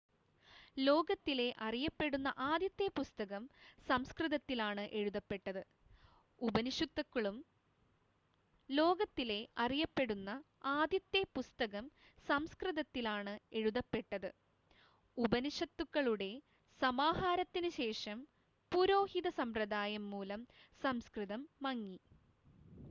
[0.77, 3.43] ലോകത്തിലെ അറിയപ്പെടുന്ന ആദ്യത്തെ പുസ്തകം
[3.87, 5.61] സംസ്‌കൃതത്തിലാണ് എഴുതപ്പെട്ടത്
[15.17, 16.31] ഉപനിഷത്തുക്കളുടെ
[16.79, 18.19] സമാഹാരത്തിന് ശേഷം
[18.71, 20.43] പുരോഹിത സമ്പ്രദായം മൂലം
[20.81, 21.99] സംസ്‌കൃതം മങ്ങി